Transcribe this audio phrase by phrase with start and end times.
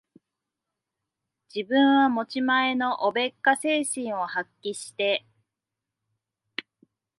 [1.53, 5.27] 自分は持ち前のおべっか精神を発揮して、